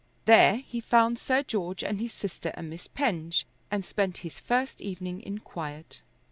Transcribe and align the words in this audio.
There 0.25 0.55
he 0.55 0.81
found 0.81 1.19
Sir 1.19 1.43
George 1.43 1.83
and 1.83 2.01
his 2.01 2.11
sister 2.11 2.49
and 2.55 2.71
Miss 2.71 2.87
Penge, 2.87 3.45
and 3.69 3.85
spent 3.85 4.17
his 4.25 4.39
first 4.39 4.81
evening 4.81 5.21
in 5.21 5.37
quiet. 5.37 6.01